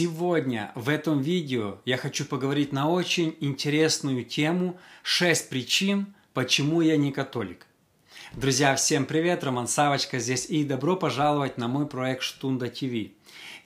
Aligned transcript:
Сегодня 0.00 0.72
в 0.76 0.88
этом 0.88 1.20
видео 1.20 1.76
я 1.84 1.98
хочу 1.98 2.24
поговорить 2.24 2.72
на 2.72 2.88
очень 2.88 3.36
интересную 3.40 4.24
тему 4.24 4.78
«6 5.04 5.50
причин, 5.50 6.14
почему 6.32 6.80
я 6.80 6.96
не 6.96 7.12
католик». 7.12 7.66
Друзья, 8.32 8.74
всем 8.76 9.04
привет, 9.04 9.44
Роман 9.44 9.68
Савочка 9.68 10.18
здесь 10.18 10.46
и 10.46 10.64
добро 10.64 10.96
пожаловать 10.96 11.58
на 11.58 11.68
мой 11.68 11.86
проект 11.86 12.22
Штунда 12.22 12.70
ТВ. 12.70 13.10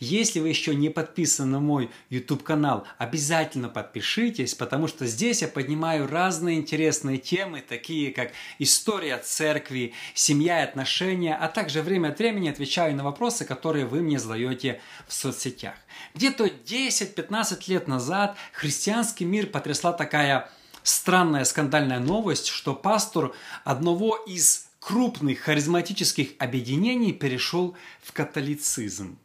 Если 0.05 0.39
вы 0.39 0.51
еще 0.51 0.75
не 0.75 0.91
подписаны 0.91 1.53
на 1.53 1.61
мой 1.61 1.91
YouTube 2.11 2.43
канал, 2.43 2.87
обязательно 2.99 3.71
подпишитесь, 3.71 4.55
потому 4.55 4.87
что 4.87 5.07
здесь 5.07 5.41
я 5.41 5.49
поднимаю 5.49 6.07
разные 6.07 6.59
интересные 6.59 7.17
темы, 7.17 7.65
такие 7.67 8.13
как 8.13 8.33
история 8.59 9.17
церкви, 9.17 9.95
семья 10.13 10.61
и 10.61 10.65
отношения, 10.65 11.35
а 11.35 11.49
также 11.49 11.81
время 11.81 12.09
от 12.09 12.19
времени 12.19 12.51
отвечаю 12.51 12.95
на 12.95 13.03
вопросы, 13.03 13.47
которые 13.47 13.87
вы 13.87 14.03
мне 14.03 14.19
задаете 14.19 14.83
в 15.09 15.15
соцсетях. 15.15 15.75
Где-то 16.15 16.49
10-15 16.49 17.63
лет 17.69 17.89
назад 17.89 18.37
христианский 18.53 19.25
мир 19.25 19.47
потрясла 19.47 19.95
такая 19.95 20.51
странная 20.83 21.45
скандальная 21.45 21.99
новость, 21.99 22.49
что 22.49 22.75
пастор 22.75 23.35
одного 23.65 24.17
из 24.17 24.69
крупных 24.81 25.39
харизматических 25.39 26.33
объединений 26.39 27.15
перешел 27.15 27.75
в 28.03 28.13
католицизм. 28.13 29.19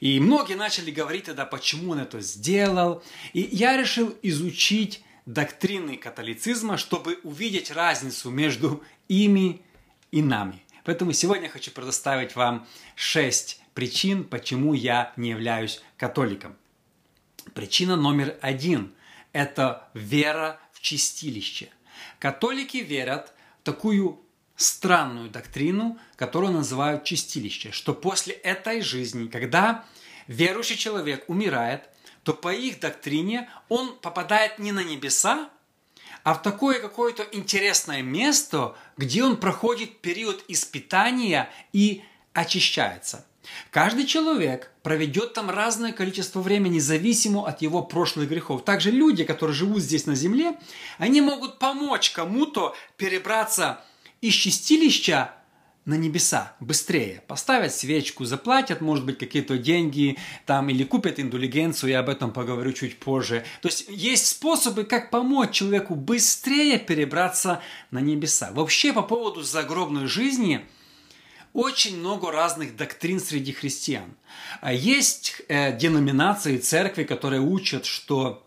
И 0.00 0.20
многие 0.20 0.54
начали 0.54 0.90
говорить 0.90 1.24
тогда, 1.24 1.44
почему 1.44 1.92
он 1.92 1.98
это 1.98 2.20
сделал. 2.20 3.02
И 3.32 3.40
я 3.40 3.76
решил 3.76 4.14
изучить 4.22 5.02
доктрины 5.26 5.96
католицизма, 5.96 6.76
чтобы 6.76 7.18
увидеть 7.22 7.70
разницу 7.70 8.30
между 8.30 8.82
ими 9.08 9.62
и 10.10 10.22
нами. 10.22 10.62
Поэтому 10.84 11.12
сегодня 11.12 11.44
я 11.44 11.50
хочу 11.50 11.72
предоставить 11.72 12.36
вам 12.36 12.66
шесть 12.94 13.60
причин, 13.74 14.24
почему 14.24 14.72
я 14.72 15.12
не 15.16 15.30
являюсь 15.30 15.82
католиком. 15.96 16.56
Причина 17.54 17.96
номер 17.96 18.38
один– 18.40 18.94
это 19.32 19.88
вера 19.94 20.60
в 20.72 20.80
чистилище. 20.80 21.68
Католики 22.18 22.78
верят 22.78 23.32
в 23.60 23.64
такую 23.64 24.20
странную 24.56 25.30
доктрину, 25.30 25.98
которую 26.16 26.52
называют 26.52 27.04
чистилище, 27.04 27.72
что 27.72 27.94
после 27.94 28.34
этой 28.34 28.80
жизни, 28.80 29.28
когда 29.28 29.84
верующий 30.26 30.76
человек 30.76 31.24
умирает, 31.28 31.88
то 32.22 32.34
по 32.34 32.52
их 32.52 32.80
доктрине 32.80 33.48
он 33.68 33.96
попадает 33.96 34.58
не 34.58 34.72
на 34.72 34.82
небеса, 34.82 35.50
а 36.24 36.34
в 36.34 36.42
такое 36.42 36.80
какое-то 36.80 37.22
интересное 37.30 38.02
место, 38.02 38.74
где 38.96 39.22
он 39.22 39.36
проходит 39.36 40.00
период 40.00 40.44
испытания 40.48 41.48
и 41.72 42.02
очищается. 42.32 43.24
Каждый 43.70 44.06
человек 44.06 44.72
проведет 44.82 45.34
там 45.34 45.50
разное 45.50 45.92
количество 45.92 46.40
времени, 46.40 46.80
зависимо 46.80 47.46
от 47.46 47.62
его 47.62 47.82
прошлых 47.82 48.28
грехов. 48.28 48.64
Также 48.64 48.90
люди, 48.90 49.22
которые 49.22 49.54
живут 49.54 49.82
здесь 49.82 50.06
на 50.06 50.16
земле, 50.16 50.58
они 50.98 51.20
могут 51.20 51.60
помочь 51.60 52.10
кому-то 52.10 52.74
перебраться 52.96 53.84
из 54.20 54.34
чистилища 54.34 55.32
на 55.86 55.94
небеса 55.94 56.54
быстрее. 56.60 57.22
Поставят 57.28 57.72
свечку, 57.72 58.24
заплатят, 58.24 58.80
может 58.80 59.06
быть, 59.06 59.18
какие-то 59.18 59.56
деньги 59.56 60.18
там 60.44 60.68
или 60.68 60.82
купят 60.84 61.20
индулигенцию, 61.20 61.90
я 61.90 62.00
об 62.00 62.08
этом 62.08 62.32
поговорю 62.32 62.72
чуть 62.72 62.98
позже. 62.98 63.44
То 63.62 63.68
есть 63.68 63.86
есть 63.88 64.26
способы, 64.26 64.84
как 64.84 65.10
помочь 65.10 65.52
человеку 65.52 65.94
быстрее 65.94 66.78
перебраться 66.78 67.62
на 67.90 68.00
небеса. 68.00 68.50
Вообще 68.52 68.92
по 68.92 69.02
поводу 69.02 69.42
загробной 69.42 70.06
жизни 70.06 70.66
очень 71.52 71.98
много 71.98 72.32
разных 72.32 72.76
доктрин 72.76 73.20
среди 73.20 73.52
христиан. 73.52 74.14
А 74.60 74.72
есть 74.72 75.40
э, 75.48 75.76
деноминации, 75.76 76.58
церкви, 76.58 77.04
которые 77.04 77.40
учат, 77.40 77.86
что 77.86 78.45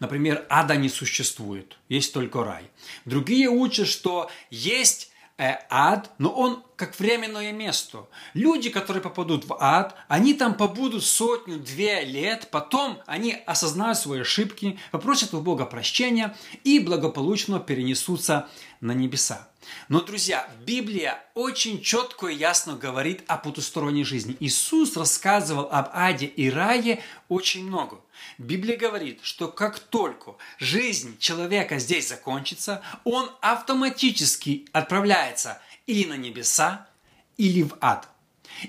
Например, 0.00 0.46
ада 0.48 0.76
не 0.76 0.88
существует, 0.88 1.76
есть 1.88 2.12
только 2.14 2.42
рай. 2.42 2.64
Другие 3.04 3.50
учат, 3.50 3.86
что 3.86 4.30
есть 4.50 5.12
э, 5.36 5.58
ад, 5.68 6.10
но 6.16 6.30
он 6.30 6.64
как 6.76 6.98
временное 6.98 7.52
место. 7.52 8.06
Люди, 8.32 8.70
которые 8.70 9.02
попадут 9.02 9.44
в 9.44 9.54
ад, 9.60 9.94
они 10.08 10.32
там 10.32 10.54
побудут 10.54 11.04
сотню-две 11.04 12.02
лет, 12.04 12.48
потом 12.50 12.98
они 13.04 13.36
осознают 13.44 13.98
свои 13.98 14.20
ошибки, 14.20 14.78
попросят 14.90 15.34
у 15.34 15.42
Бога 15.42 15.66
прощения 15.66 16.34
и 16.64 16.78
благополучно 16.78 17.60
перенесутся 17.60 18.48
на 18.80 18.92
небеса. 18.92 19.48
Но, 19.88 20.00
друзья, 20.00 20.48
Библия 20.64 21.22
очень 21.34 21.82
четко 21.82 22.28
и 22.28 22.34
ясно 22.34 22.76
говорит 22.76 23.22
о 23.26 23.36
потусторонней 23.36 24.04
жизни. 24.04 24.36
Иисус 24.40 24.96
рассказывал 24.96 25.68
об 25.70 25.90
аде 25.92 26.26
и 26.26 26.50
рае 26.50 27.02
очень 27.28 27.66
много. 27.66 28.00
Библия 28.38 28.76
говорит, 28.76 29.20
что 29.22 29.48
как 29.48 29.78
только 29.78 30.36
жизнь 30.58 31.18
человека 31.18 31.78
здесь 31.78 32.08
закончится, 32.08 32.82
он 33.04 33.30
автоматически 33.40 34.66
отправляется 34.72 35.60
или 35.86 36.08
на 36.08 36.16
небеса, 36.16 36.88
или 37.36 37.62
в 37.62 37.76
ад. 37.80 38.08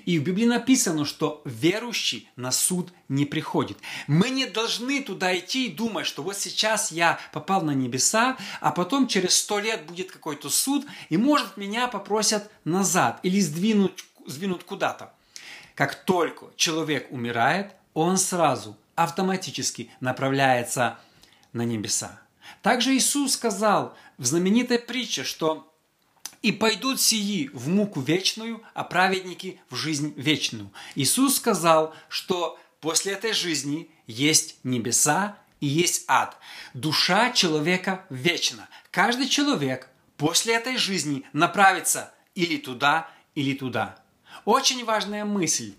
И 0.04 0.18
в 0.18 0.22
Библии 0.22 0.46
написано, 0.46 1.04
что 1.04 1.42
верующий 1.44 2.28
на 2.36 2.52
суд 2.52 2.92
не 3.08 3.24
приходит. 3.24 3.78
Мы 4.06 4.30
не 4.30 4.46
должны 4.46 5.02
туда 5.02 5.36
идти 5.36 5.66
и 5.66 5.72
думать, 5.72 6.06
что 6.06 6.22
вот 6.22 6.36
сейчас 6.36 6.92
я 6.92 7.18
попал 7.32 7.62
на 7.62 7.72
небеса, 7.72 8.36
а 8.60 8.70
потом 8.70 9.06
через 9.06 9.34
сто 9.34 9.58
лет 9.58 9.86
будет 9.86 10.10
какой-то 10.10 10.50
суд, 10.50 10.86
и 11.08 11.16
может 11.16 11.56
меня 11.56 11.88
попросят 11.88 12.50
назад 12.64 13.20
или 13.22 13.40
сдвинуть, 13.40 14.04
сдвинуть 14.26 14.64
куда-то. 14.64 15.12
Как 15.74 16.04
только 16.04 16.46
человек 16.56 17.08
умирает, 17.10 17.72
он 17.94 18.18
сразу 18.18 18.76
автоматически 18.94 19.90
направляется 20.00 20.98
на 21.52 21.62
небеса. 21.62 22.20
Также 22.62 22.94
Иисус 22.94 23.32
сказал 23.32 23.96
в 24.18 24.26
знаменитой 24.26 24.78
притче, 24.78 25.24
что 25.24 25.71
и 26.42 26.50
пойдут 26.50 27.00
сии 27.00 27.48
в 27.52 27.68
муку 27.68 28.00
вечную, 28.00 28.62
а 28.74 28.84
праведники 28.84 29.60
в 29.70 29.76
жизнь 29.76 30.12
вечную. 30.16 30.70
Иисус 30.96 31.36
сказал, 31.36 31.94
что 32.08 32.58
после 32.80 33.12
этой 33.12 33.32
жизни 33.32 33.90
есть 34.06 34.56
небеса 34.64 35.38
и 35.60 35.66
есть 35.66 36.04
ад. 36.08 36.36
Душа 36.74 37.30
человека 37.30 38.04
вечна. 38.10 38.68
Каждый 38.90 39.28
человек 39.28 39.88
после 40.16 40.54
этой 40.54 40.76
жизни 40.76 41.24
направится 41.32 42.12
или 42.34 42.56
туда, 42.56 43.08
или 43.34 43.54
туда. 43.54 44.02
Очень 44.44 44.84
важная 44.84 45.24
мысль. 45.24 45.74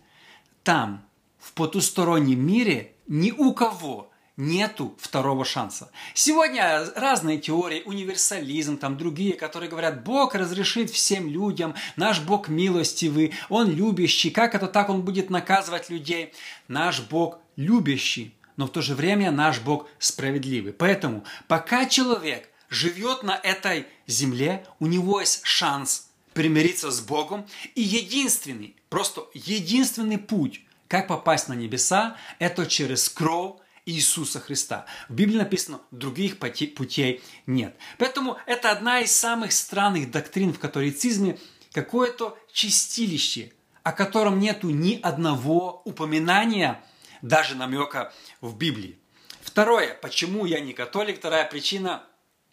Там, 0.64 1.06
в 1.38 1.52
потустороннем 1.52 2.40
мире, 2.40 2.96
ни 3.08 3.32
у 3.32 3.54
кого 3.54 4.13
нету 4.38 4.96
второго 5.00 5.46
шанса. 5.46 5.92
Сегодня 6.14 6.86
разные 6.96 7.38
теории, 7.38 7.84
универсализм, 7.86 8.78
там 8.78 8.98
другие, 8.98 9.34
которые 9.34 9.70
говорят, 9.70 10.04
Бог 10.04 10.36
разрешит 10.36 10.90
всем 10.90 11.30
людям, 11.30 11.76
наш 11.96 12.20
Бог 12.22 12.48
милостивый, 12.48 13.34
Он 13.50 13.70
любящий, 13.70 14.32
как 14.32 14.56
это 14.56 14.68
так 14.68 14.90
Он 14.90 15.02
будет 15.02 15.30
наказывать 15.30 15.90
людей? 15.90 16.34
Наш 16.68 17.02
Бог 17.02 17.40
любящий, 17.56 18.34
но 18.58 18.66
в 18.66 18.72
то 18.72 18.82
же 18.82 18.96
время 18.96 19.32
наш 19.32 19.60
Бог 19.60 19.88
справедливый. 20.00 20.74
Поэтому 20.74 21.24
пока 21.48 21.86
человек 21.86 22.50
живет 22.70 23.22
на 23.22 23.36
этой 23.36 23.86
земле, 24.08 24.66
у 24.80 24.88
него 24.88 25.20
есть 25.20 25.42
шанс 25.44 26.10
примириться 26.34 26.90
с 26.90 27.02
Богом, 27.02 27.46
и 27.76 27.82
единственный, 27.82 28.76
просто 28.90 29.28
единственный 29.36 30.18
путь, 30.18 30.62
как 30.88 31.08
попасть 31.08 31.48
на 31.48 31.54
небеса, 31.54 32.18
это 32.40 32.66
через 32.66 33.10
кровь 33.10 33.58
Иисуса 33.86 34.40
Христа. 34.40 34.86
В 35.10 35.14
Библии 35.14 35.38
написано, 35.38 35.82
других 35.92 36.40
путей 36.40 37.22
нет. 37.46 37.76
Поэтому 37.98 38.38
это 38.46 38.72
одна 38.72 39.02
из 39.02 39.12
самых 39.12 39.52
странных 39.52 40.12
доктрин 40.12 40.54
в 40.54 40.60
католицизме, 40.60 41.38
какое-то 41.72 42.38
чистилище, 42.52 43.52
о 43.84 43.92
котором 43.92 44.40
нету 44.40 44.70
ни 44.70 45.00
одного 45.02 45.82
упоминания, 45.86 46.84
даже 47.22 47.56
намека 47.56 48.14
в 48.42 48.56
Библии. 48.58 48.98
Второе, 49.42 49.94
почему 49.96 50.46
я 50.46 50.60
не 50.60 50.74
католик, 50.74 51.18
вторая 51.18 51.46
причина 51.46 52.04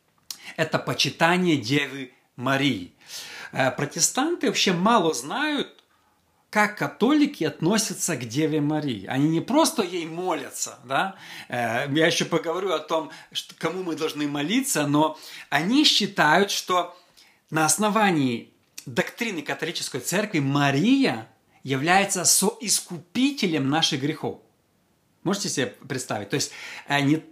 –это 0.56 0.78
почитание 0.78 1.56
Девы 1.56 2.12
Марии. 2.36 2.94
Э, 3.52 3.70
протестанты 3.70 4.48
вообще 4.48 4.72
мало 4.72 5.14
знают 5.14 5.79
как 6.50 6.76
католики 6.76 7.44
относятся 7.44 8.16
к 8.16 8.24
Деве 8.24 8.60
Марии. 8.60 9.06
Они 9.06 9.28
не 9.28 9.40
просто 9.40 9.82
ей 9.82 10.06
молятся, 10.06 10.80
да, 10.84 11.14
э, 11.48 11.86
я 11.92 12.06
еще 12.06 12.24
поговорю 12.24 12.72
о 12.72 12.80
том, 12.80 13.10
кому 13.58 13.84
мы 13.84 13.94
должны 13.94 14.26
молиться, 14.26 14.86
но 14.86 15.16
они 15.48 15.84
считают, 15.84 16.50
что 16.50 16.96
на 17.50 17.64
основании 17.64 18.52
доктрины 18.84 19.42
католической 19.42 20.00
церкви 20.00 20.40
Мария 20.40 21.28
является 21.62 22.24
соискупителем 22.24 23.68
наших 23.68 24.00
грехов. 24.00 24.40
Можете 25.22 25.50
себе 25.50 25.66
представить? 25.66 26.30
То 26.30 26.36
есть 26.36 26.50
э, 26.88 27.00
не, 27.00 27.22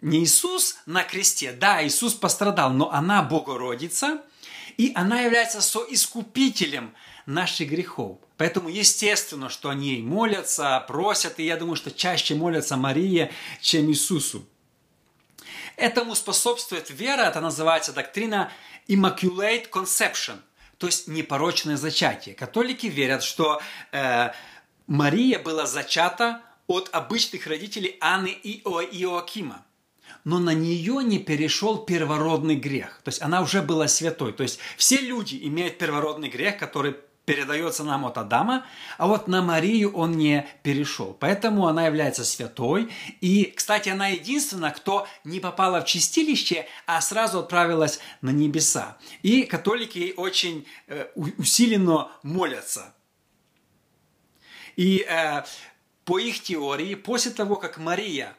не 0.00 0.24
Иисус 0.24 0.76
на 0.86 1.02
кресте, 1.02 1.52
да, 1.52 1.84
Иисус 1.86 2.14
пострадал, 2.14 2.72
но 2.72 2.90
она 2.90 3.22
Богородица, 3.22 4.22
И 4.78 4.92
она 4.94 5.20
является 5.20 5.60
соискупителем 5.60 6.94
наших 7.26 7.68
грехов. 7.70 8.18
Поэтому 8.36 8.68
естественно, 8.68 9.48
что 9.48 9.70
они 9.70 9.98
молятся, 9.98 10.84
просят, 10.88 11.38
и 11.38 11.44
я 11.44 11.56
думаю, 11.56 11.76
что 11.76 11.90
чаще 11.90 12.34
молятся 12.34 12.76
Марии, 12.76 13.30
чем 13.60 13.88
Иисусу. 13.90 14.44
Этому 15.76 16.14
способствует 16.14 16.90
вера, 16.90 17.22
это 17.22 17.40
называется 17.40 17.92
доктрина 17.92 18.50
Immaculate 18.88 19.70
Conception, 19.70 20.38
то 20.78 20.86
есть 20.86 21.08
непорочное 21.08 21.76
зачатие. 21.76 22.34
Католики 22.34 22.86
верят, 22.86 23.22
что 23.22 23.62
э, 23.92 24.30
Мария 24.86 25.38
была 25.38 25.66
зачата 25.66 26.42
от 26.66 26.88
обычных 26.92 27.46
родителей 27.46 27.96
Анны 28.00 28.28
и 28.28 28.60
Иоакима 28.60 29.64
но 30.24 30.38
на 30.38 30.54
нее 30.54 31.02
не 31.02 31.18
перешел 31.18 31.78
первородный 31.78 32.54
грех. 32.54 33.00
То 33.04 33.08
есть 33.08 33.22
она 33.22 33.42
уже 33.42 33.62
была 33.62 33.88
святой. 33.88 34.32
То 34.32 34.42
есть 34.42 34.58
все 34.76 35.00
люди 35.00 35.38
имеют 35.42 35.78
первородный 35.78 36.28
грех, 36.28 36.58
который 36.58 36.96
передается 37.24 37.84
нам 37.84 38.04
от 38.04 38.18
Адама, 38.18 38.66
а 38.98 39.06
вот 39.06 39.28
на 39.28 39.42
Марию 39.42 39.92
он 39.92 40.12
не 40.12 40.46
перешел. 40.62 41.16
Поэтому 41.18 41.66
она 41.68 41.86
является 41.86 42.24
святой. 42.24 42.92
И, 43.20 43.52
кстати, 43.56 43.88
она 43.88 44.08
единственная, 44.08 44.72
кто 44.72 45.06
не 45.24 45.38
попала 45.38 45.80
в 45.80 45.84
чистилище, 45.84 46.66
а 46.86 47.00
сразу 47.00 47.40
отправилась 47.40 48.00
на 48.22 48.30
небеса. 48.30 48.98
И 49.22 49.44
католики 49.44 50.14
очень 50.16 50.66
э, 50.88 51.06
усиленно 51.14 52.10
молятся. 52.22 52.94
И 54.76 55.06
э, 55.08 55.44
по 56.04 56.18
их 56.18 56.42
теории, 56.42 56.96
после 56.96 57.30
того, 57.30 57.56
как 57.56 57.78
Мария 57.78 58.36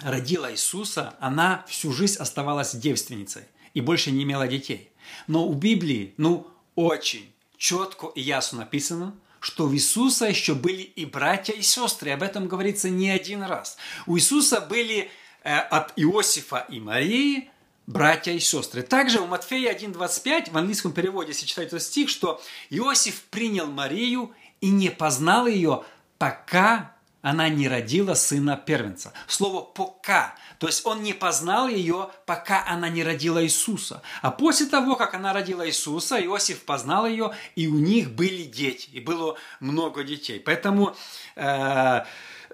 родила 0.00 0.50
Иисуса, 0.50 1.14
она 1.20 1.64
всю 1.68 1.92
жизнь 1.92 2.18
оставалась 2.18 2.74
девственницей 2.74 3.44
и 3.74 3.80
больше 3.80 4.10
не 4.10 4.24
имела 4.24 4.48
детей. 4.48 4.90
Но 5.28 5.46
у 5.46 5.54
Библии, 5.54 6.14
ну, 6.16 6.48
очень 6.74 7.32
четко 7.60 8.10
и 8.14 8.22
ясно 8.22 8.60
написано, 8.60 9.14
что 9.38 9.66
у 9.66 9.74
Иисуса 9.74 10.24
еще 10.24 10.54
были 10.54 10.82
и 10.82 11.04
братья, 11.04 11.52
и 11.52 11.62
сестры. 11.62 12.10
Об 12.10 12.22
этом 12.22 12.48
говорится 12.48 12.88
не 12.88 13.10
один 13.10 13.42
раз. 13.42 13.76
У 14.06 14.16
Иисуса 14.16 14.62
были 14.62 15.10
э, 15.44 15.56
от 15.56 15.92
Иосифа 15.96 16.66
и 16.68 16.80
Марии 16.80 17.50
братья 17.86 18.32
и 18.32 18.40
сестры. 18.40 18.82
Также 18.82 19.20
у 19.20 19.26
Матфея 19.26 19.74
1.25 19.74 20.52
в 20.52 20.56
английском 20.56 20.92
переводе, 20.92 21.32
если 21.32 21.46
читать 21.46 21.68
этот 21.68 21.82
стих, 21.82 22.08
что 22.08 22.40
Иосиф 22.70 23.22
принял 23.24 23.66
Марию 23.66 24.32
и 24.62 24.70
не 24.70 24.88
познал 24.88 25.46
ее, 25.46 25.84
пока 26.16 26.96
она 27.20 27.50
не 27.50 27.68
родила 27.68 28.14
сына 28.14 28.56
первенца. 28.56 29.12
Слово 29.26 29.60
«пока». 29.60 30.34
То 30.60 30.66
есть 30.66 30.84
он 30.84 31.02
не 31.02 31.14
познал 31.14 31.68
ее, 31.68 32.10
пока 32.26 32.62
она 32.66 32.90
не 32.90 33.02
родила 33.02 33.42
Иисуса. 33.42 34.02
А 34.20 34.30
после 34.30 34.66
того, 34.66 34.94
как 34.94 35.14
она 35.14 35.32
родила 35.32 35.66
Иисуса, 35.66 36.22
Иосиф 36.22 36.64
познал 36.66 37.06
ее, 37.06 37.34
и 37.56 37.66
у 37.66 37.76
них 37.76 38.10
были 38.10 38.42
дети, 38.42 38.90
и 38.92 39.00
было 39.00 39.38
много 39.60 40.04
детей. 40.04 40.38
Поэтому 40.38 40.94
э, 41.34 42.04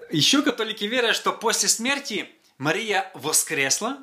еще 0.09 0.41
католики 0.41 0.85
верят, 0.85 1.17
что 1.17 1.33
после 1.33 1.67
смерти 1.67 2.29
Мария 2.57 3.11
воскресла, 3.13 3.97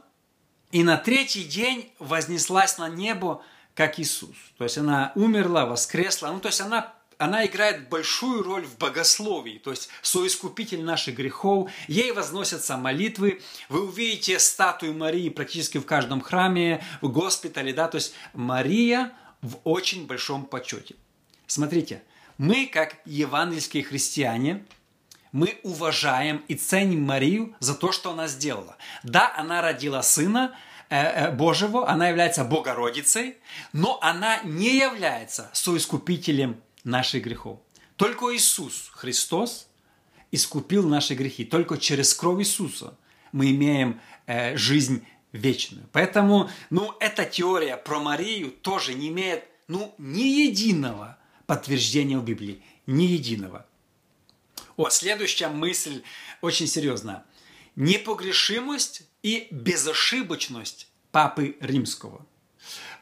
и 0.70 0.82
на 0.84 0.98
третий 0.98 1.44
день 1.44 1.90
вознеслась 1.98 2.76
на 2.76 2.90
небо, 2.90 3.42
как 3.74 3.98
Иисус. 3.98 4.36
То 4.58 4.64
есть 4.64 4.76
она 4.76 5.12
умерла, 5.14 5.64
воскресла. 5.64 6.28
Ну, 6.28 6.40
то 6.40 6.48
есть 6.48 6.60
она 6.60 6.92
она 7.24 7.46
играет 7.46 7.88
большую 7.88 8.42
роль 8.42 8.66
в 8.66 8.76
богословии, 8.76 9.56
то 9.58 9.70
есть 9.70 9.88
соискупитель 10.02 10.82
наших 10.82 11.16
грехов. 11.16 11.70
Ей 11.88 12.12
возносятся 12.12 12.76
молитвы. 12.76 13.40
Вы 13.70 13.86
увидите 13.86 14.38
статую 14.38 14.92
Марии 14.92 15.30
практически 15.30 15.78
в 15.78 15.86
каждом 15.86 16.20
храме, 16.20 16.84
в 17.00 17.08
госпитале, 17.08 17.72
да, 17.72 17.88
то 17.88 17.96
есть 17.96 18.12
Мария 18.34 19.14
в 19.40 19.58
очень 19.64 20.06
большом 20.06 20.44
почете. 20.44 20.96
Смотрите, 21.46 22.02
мы, 22.36 22.66
как 22.66 22.96
евангельские 23.06 23.84
христиане, 23.84 24.66
мы 25.32 25.58
уважаем 25.62 26.44
и 26.48 26.56
ценим 26.56 27.04
Марию 27.04 27.56
за 27.58 27.74
то, 27.74 27.90
что 27.90 28.10
она 28.10 28.28
сделала. 28.28 28.76
Да, 29.02 29.32
она 29.34 29.62
родила 29.62 30.02
сына, 30.02 30.54
э, 30.90 30.96
э, 30.96 31.32
Божьего, 31.32 31.88
она 31.88 32.08
является 32.08 32.44
Богородицей, 32.44 33.38
но 33.72 33.98
она 34.02 34.40
не 34.44 34.76
является 34.76 35.48
соискупителем 35.54 36.60
наших 36.84 37.24
грехов. 37.24 37.60
Только 37.96 38.34
Иисус 38.34 38.90
Христос 38.92 39.68
искупил 40.30 40.88
наши 40.88 41.14
грехи. 41.14 41.44
Только 41.44 41.78
через 41.78 42.14
кровь 42.14 42.40
Иисуса 42.40 42.96
мы 43.32 43.50
имеем 43.50 44.00
э, 44.26 44.56
жизнь 44.56 45.06
вечную. 45.32 45.88
Поэтому, 45.92 46.50
ну, 46.70 46.94
эта 47.00 47.24
теория 47.24 47.76
про 47.76 48.00
Марию 48.00 48.50
тоже 48.50 48.94
не 48.94 49.08
имеет, 49.08 49.44
ну, 49.68 49.94
ни 49.98 50.46
единого 50.46 51.18
подтверждения 51.46 52.18
в 52.18 52.24
Библии. 52.24 52.62
Ни 52.86 53.04
единого. 53.04 53.66
О, 54.76 54.90
следующая 54.90 55.48
мысль 55.48 56.02
очень 56.40 56.66
серьезная. 56.66 57.24
Непогрешимость 57.76 59.02
и 59.22 59.48
безошибочность 59.50 60.88
Папы 61.10 61.56
Римского– 61.60 62.26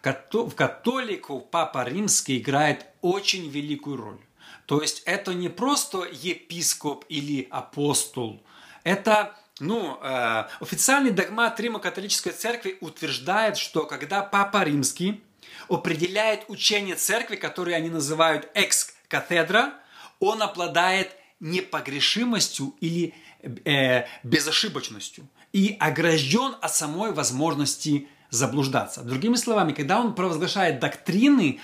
в 0.03 0.55
католиков 0.55 1.51
Папа 1.51 1.85
Римский 1.85 2.39
играет 2.39 2.87
очень 3.03 3.49
великую 3.51 3.97
роль. 3.97 4.19
То 4.67 4.81
есть 4.81 5.03
это 5.05 5.35
не 5.35 5.49
просто 5.49 6.07
епископ 6.11 7.05
или 7.09 7.47
апостол, 7.51 8.43
это 8.85 9.37
ну, 9.61 9.99
э, 10.03 10.45
официальный 10.61 11.11
догмат 11.11 11.61
Римо-католической 11.61 12.33
церкви 12.33 12.79
утверждает, 12.81 13.57
что 13.57 13.85
когда 13.85 14.23
Папа 14.23 14.65
Римский 14.65 15.23
определяет 15.69 16.45
учение 16.49 16.97
церкви, 16.97 17.37
которое 17.37 17.77
они 17.77 17.91
называют 17.91 18.49
экс-катедра, 18.55 19.75
он 20.19 20.43
обладает 20.43 21.17
непогрешимостью 21.39 22.75
или 22.81 23.15
э, 23.43 24.07
безошибочностью 24.23 25.29
и 25.53 25.77
огражден 25.79 26.57
от 26.61 26.75
самой 26.75 27.13
возможности 27.13 28.09
заблуждаться. 28.31 29.03
Другими 29.03 29.37
словами, 29.37 29.73
когда 29.73 30.01
он 30.01 30.15
провозглашает 30.15 30.81
доктрины, 30.81 31.61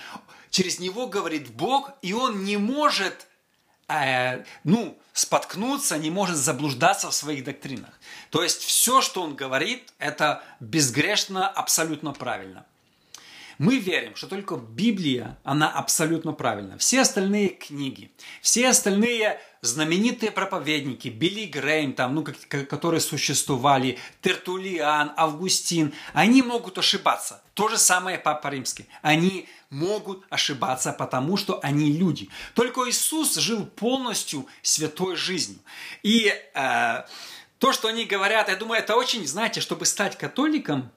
через 0.49 0.79
него 0.79 1.07
говорит 1.07 1.49
Бог, 1.49 1.91
и 2.01 2.13
он 2.13 2.43
не 2.43 2.57
может 2.57 3.27
э, 3.87 4.43
ну, 4.63 4.97
споткнуться, 5.13 5.97
не 5.97 6.09
может 6.09 6.37
заблуждаться 6.37 7.09
в 7.09 7.13
своих 7.13 7.43
доктринах. 7.43 7.91
То 8.29 8.43
есть 8.43 8.63
все, 8.63 9.01
что 9.01 9.21
он 9.21 9.35
говорит, 9.35 9.91
это 9.97 10.43
безгрешно, 10.59 11.47
абсолютно 11.47 12.13
правильно. 12.13 12.65
Мы 13.59 13.77
верим, 13.77 14.15
что 14.15 14.27
только 14.27 14.55
Библия, 14.55 15.37
она 15.43 15.69
абсолютно 15.69 16.31
правильна. 16.31 16.77
Все 16.77 17.01
остальные 17.01 17.49
книги, 17.49 18.09
все 18.41 18.69
остальные 18.69 19.37
знаменитые 19.59 20.31
проповедники, 20.31 21.09
Билли 21.09 21.45
Грейм, 21.45 21.91
там, 21.91 22.15
ну, 22.15 22.23
которые 22.23 23.01
существовали, 23.01 23.99
Тертулиан, 24.21 25.11
Августин, 25.17 25.93
они 26.13 26.41
могут 26.41 26.77
ошибаться. 26.77 27.43
То 27.53 27.67
же 27.67 27.77
самое 27.77 28.17
Папа 28.17 28.47
Римский. 28.47 28.85
Они 29.01 29.49
могут 29.69 30.23
ошибаться, 30.29 30.93
потому 30.93 31.35
что 31.35 31.59
они 31.61 31.91
люди. 31.91 32.29
Только 32.55 32.89
Иисус 32.89 33.35
жил 33.35 33.65
полностью 33.65 34.47
святой 34.61 35.17
жизнью. 35.17 35.59
И 36.01 36.33
э, 36.53 37.03
то, 37.57 37.73
что 37.73 37.89
они 37.89 38.05
говорят, 38.05 38.47
я 38.47 38.55
думаю, 38.55 38.79
это 38.79 38.95
очень, 38.95 39.27
знаете, 39.27 39.59
чтобы 39.59 39.85
стать 39.85 40.17
католиком, 40.17 40.93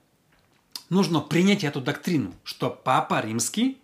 нужно 0.92 1.20
принять 1.20 1.64
эту 1.64 1.80
доктрину, 1.80 2.34
что 2.44 2.68
Папа 2.68 3.22
Римский, 3.22 3.78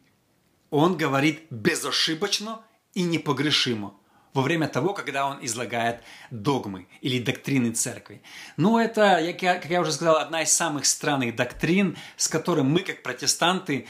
он 0.71 0.99
говорит 0.99 1.47
безошибочно 1.49 2.61
и 2.93 3.03
непогрешимо 3.03 3.95
во 4.35 4.43
время 4.43 4.69
того, 4.69 4.93
когда 4.93 5.27
он 5.27 5.39
излагает 5.43 6.03
догмы 6.31 6.87
или 7.01 7.19
доктрины 7.19 7.73
церкви. 7.73 8.21
Но 8.59 8.79
это, 8.79 9.35
как 9.41 9.65
я 9.71 9.81
уже 9.81 9.93
сказал, 9.93 10.17
одна 10.17 10.43
из 10.43 10.53
самых 10.53 10.85
странных 10.85 11.35
доктрин, 11.35 11.97
с 12.19 12.29
которой 12.29 12.63
мы, 12.63 12.81
как 12.81 13.03
протестанты, 13.03 13.87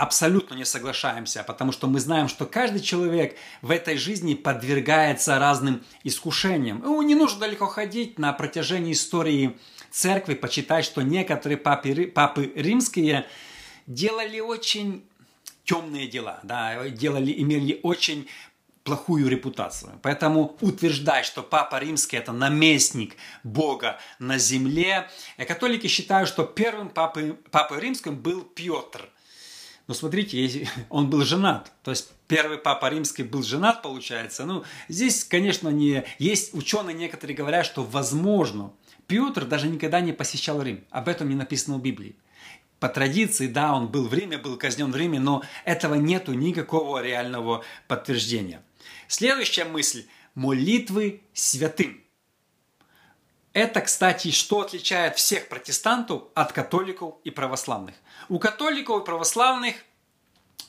абсолютно 0.00 0.54
не 0.54 0.64
соглашаемся, 0.64 1.44
потому 1.46 1.72
что 1.72 1.86
мы 1.86 2.00
знаем, 2.00 2.28
что 2.28 2.46
каждый 2.46 2.80
человек 2.80 3.36
в 3.60 3.70
этой 3.70 3.98
жизни 3.98 4.32
подвергается 4.32 5.38
разным 5.38 5.84
искушениям. 6.04 6.82
Ему 6.82 7.02
не 7.02 7.14
нужно 7.14 7.40
далеко 7.40 7.66
ходить 7.66 8.18
на 8.18 8.32
протяжении 8.32 8.92
истории 8.92 9.58
церкви 9.90 10.34
почитать, 10.34 10.86
что 10.86 11.02
некоторые 11.02 11.58
папы, 11.58 12.06
папы 12.06 12.50
римские 12.56 13.26
делали 13.86 14.40
очень 14.40 15.04
темные 15.64 16.08
дела, 16.08 16.40
да, 16.44 16.88
делали, 16.88 17.34
имели 17.36 17.78
очень 17.82 18.26
плохую 18.84 19.28
репутацию. 19.28 20.00
Поэтому 20.02 20.56
утверждать, 20.62 21.26
что 21.26 21.42
Папа 21.42 21.78
Римский 21.78 22.16
это 22.16 22.32
наместник 22.32 23.16
Бога 23.44 24.00
на 24.18 24.38
земле, 24.38 25.10
э, 25.36 25.44
католики 25.44 25.88
считают, 25.88 26.26
что 26.26 26.44
первым 26.44 26.88
папой, 26.88 27.34
папой 27.50 27.80
римским 27.80 28.16
был 28.16 28.40
Петр. 28.40 29.10
Но 29.90 29.94
смотрите, 29.94 30.68
он 30.88 31.10
был 31.10 31.24
женат. 31.24 31.72
То 31.82 31.90
есть 31.90 32.12
первый 32.28 32.58
папа 32.58 32.88
римский 32.90 33.24
был 33.24 33.42
женат, 33.42 33.82
получается. 33.82 34.46
Ну, 34.46 34.62
здесь, 34.86 35.24
конечно, 35.24 35.68
не... 35.68 36.04
Есть 36.20 36.54
ученые 36.54 36.94
некоторые 36.94 37.36
говорят, 37.36 37.66
что 37.66 37.82
возможно 37.82 38.72
Петр 39.08 39.44
даже 39.44 39.66
никогда 39.66 40.00
не 40.00 40.12
посещал 40.12 40.62
Рим. 40.62 40.84
Об 40.90 41.08
этом 41.08 41.28
не 41.28 41.34
написано 41.34 41.78
в 41.78 41.82
Библии. 41.82 42.14
по 42.78 42.88
традиции, 42.88 43.48
да, 43.48 43.74
он 43.74 43.88
был 43.88 44.06
в 44.06 44.14
Риме, 44.14 44.38
был 44.38 44.56
казнен 44.56 44.92
в 44.92 44.96
Риме, 44.96 45.18
но 45.18 45.42
этого 45.64 45.96
нету 45.96 46.34
никакого 46.34 47.02
реального 47.02 47.64
подтверждения. 47.88 48.62
Следующая 49.08 49.64
мысль– 49.64 50.04
молитвы 50.36 51.22
святым. 51.34 52.00
Это, 53.52 53.80
кстати, 53.80 54.30
что 54.30 54.60
отличает 54.60 55.16
всех 55.16 55.48
протестантов 55.48 56.24
от 56.34 56.52
католиков 56.52 57.14
и 57.24 57.30
православных. 57.30 57.94
У 58.28 58.38
католиков 58.38 59.02
и 59.02 59.04
православных 59.04 59.74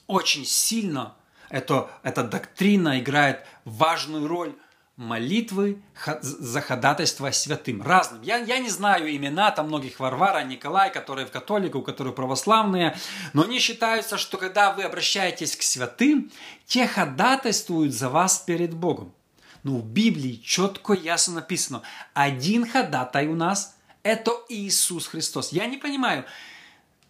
очень 0.07 0.45
сильно 0.45 1.15
это, 1.51 1.91
эта 2.01 2.23
доктрина 2.23 2.99
играет 2.99 3.45
важную 3.65 4.27
роль 4.27 4.55
молитвы 4.95 5.81
за 6.21 6.61
ходатайство 6.61 7.31
святым. 7.31 7.81
Разным. 7.81 8.21
Я, 8.21 8.37
я 8.37 8.59
не 8.59 8.69
знаю 8.69 9.13
имена 9.13 9.51
там 9.51 9.67
многих 9.67 9.99
Варвара, 9.99 10.43
Николай, 10.43 10.91
которые 10.91 11.25
в 11.25 11.31
католиков, 11.31 11.83
которые 11.83 12.13
православные, 12.13 12.95
но 13.33 13.43
они 13.43 13.59
считаются, 13.59 14.17
что 14.17 14.37
когда 14.37 14.71
вы 14.71 14.83
обращаетесь 14.83 15.55
к 15.55 15.61
святым, 15.61 16.31
те 16.65 16.87
ходатайствуют 16.87 17.93
за 17.93 18.09
вас 18.09 18.39
перед 18.39 18.73
Богом. 18.73 19.13
Ну, 19.63 19.77
в 19.77 19.85
Библии 19.85 20.41
четко, 20.43 20.93
ясно 20.93 21.35
написано, 21.35 21.83
один 22.13 22.67
ходатай 22.67 23.27
у 23.27 23.35
нас– 23.35 23.75
это 24.03 24.31
Иисус 24.49 25.07
Христос. 25.07 25.51
Я 25.51 25.67
не 25.67 25.77
понимаю, 25.77 26.25